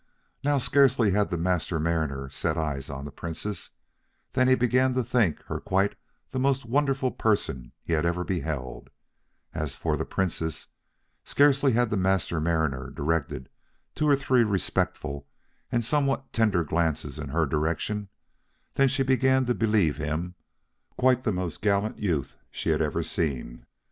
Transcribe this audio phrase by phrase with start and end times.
[0.43, 3.69] Now scarcely had the Master Mariner set eyes on the Princess,
[4.31, 5.93] than he began to think her quite
[6.31, 8.89] the most wonderful person he ever had beheld;
[9.53, 10.69] as for the Princess,
[11.23, 13.47] scarcely had the Master Mariner directed
[13.93, 15.27] two or three respectful
[15.71, 18.09] and somewhat tender glances in her direction,
[18.73, 20.33] than she began to believe him
[20.97, 23.67] quite the most gallant youth she had ever seen.